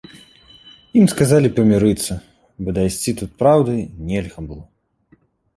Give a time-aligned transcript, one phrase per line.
[1.01, 2.17] Ім сказалі памірыцца,
[2.65, 3.75] бо дайсці тут праўды
[4.11, 4.65] нельга было.